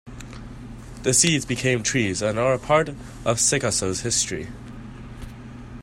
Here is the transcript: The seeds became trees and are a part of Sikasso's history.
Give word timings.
The 1.03 1.13
seeds 1.13 1.45
became 1.45 1.83
trees 1.83 2.23
and 2.23 2.39
are 2.39 2.55
a 2.55 2.57
part 2.57 2.89
of 2.89 3.37
Sikasso's 3.37 4.01
history. 4.01 4.47